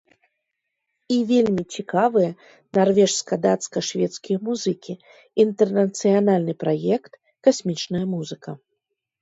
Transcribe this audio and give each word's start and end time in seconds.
І 1.15 1.17
вельмі 1.31 1.63
цікавыя 1.79 2.31
нарвежска-дацка-шведскія 2.79 4.37
музыкі, 4.49 4.93
інтэрнацыянальны 5.45 6.53
праект, 6.65 7.11
касмічная 7.51 8.05
музыка! 8.17 8.51